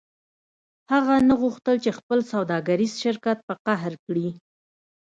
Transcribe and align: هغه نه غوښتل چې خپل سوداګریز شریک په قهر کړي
هغه 0.91 1.15
نه 1.29 1.35
غوښتل 1.41 1.75
چې 1.83 1.91
خپل 1.99 2.19
سوداګریز 2.31 2.93
شریک 3.01 3.25
په 3.47 3.53
قهر 3.65 3.93
کړي 4.05 4.27